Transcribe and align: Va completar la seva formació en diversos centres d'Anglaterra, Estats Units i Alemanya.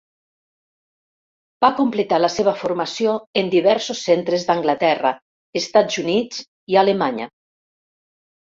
Va 1.65 1.69
completar 1.81 2.19
la 2.21 2.29
seva 2.35 2.53
formació 2.63 3.13
en 3.43 3.51
diversos 3.57 4.01
centres 4.07 4.47
d'Anglaterra, 4.49 5.13
Estats 5.63 6.01
Units 6.07 6.45
i 6.75 6.81
Alemanya. 6.85 7.33